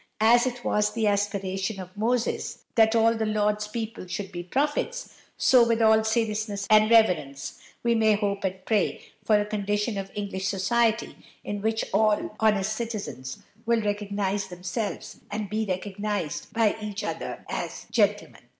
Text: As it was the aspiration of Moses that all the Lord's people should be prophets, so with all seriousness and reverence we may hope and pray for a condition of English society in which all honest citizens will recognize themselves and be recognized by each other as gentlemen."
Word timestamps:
As 0.19 0.47
it 0.47 0.65
was 0.65 0.93
the 0.93 1.05
aspiration 1.05 1.79
of 1.79 1.95
Moses 1.95 2.63
that 2.73 2.95
all 2.95 3.13
the 3.13 3.27
Lord's 3.27 3.67
people 3.67 4.07
should 4.07 4.31
be 4.31 4.41
prophets, 4.41 5.13
so 5.37 5.63
with 5.63 5.79
all 5.79 6.03
seriousness 6.03 6.65
and 6.71 6.89
reverence 6.89 7.59
we 7.83 7.93
may 7.93 8.13
hope 8.13 8.43
and 8.43 8.65
pray 8.65 9.03
for 9.23 9.39
a 9.39 9.45
condition 9.45 9.99
of 9.99 10.09
English 10.15 10.47
society 10.47 11.15
in 11.43 11.61
which 11.61 11.85
all 11.93 12.35
honest 12.39 12.73
citizens 12.75 13.43
will 13.67 13.83
recognize 13.83 14.47
themselves 14.47 15.19
and 15.29 15.51
be 15.51 15.67
recognized 15.67 16.51
by 16.51 16.75
each 16.81 17.03
other 17.03 17.45
as 17.47 17.85
gentlemen." 17.91 18.41